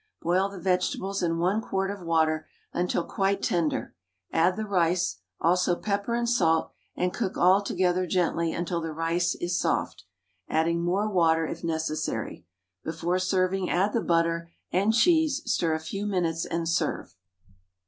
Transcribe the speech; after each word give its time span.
Boil 0.23 0.49
the 0.49 0.57
vegetables 0.59 1.21
in 1.21 1.37
1 1.37 1.61
quart 1.61 1.91
of 1.91 2.01
water 2.01 2.47
until 2.73 3.03
quite 3.03 3.43
tender, 3.43 3.93
add 4.33 4.55
the 4.55 4.65
rice, 4.65 5.17
also 5.39 5.75
pepper 5.75 6.15
and 6.15 6.27
salt, 6.27 6.71
and 6.95 7.13
cook 7.13 7.37
all 7.37 7.61
together 7.61 8.07
gently 8.07 8.51
until 8.51 8.81
the 8.81 8.91
rice 8.93 9.35
is 9.35 9.59
soft, 9.59 10.05
adding 10.49 10.81
more 10.83 11.07
water 11.07 11.45
if 11.45 11.63
necessary. 11.63 12.47
Before 12.83 13.19
serving 13.19 13.69
add 13.69 13.93
the 13.93 14.01
butter 14.01 14.49
and 14.71 14.91
cheese, 14.91 15.43
stir 15.45 15.75
a 15.75 15.79
few 15.79 16.07
minutes, 16.07 16.47
and 16.47 16.67
serve. 16.67 17.15